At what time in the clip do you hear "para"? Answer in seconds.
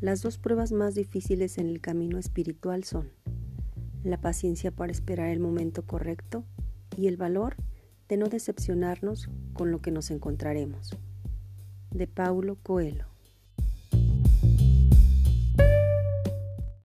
4.70-4.92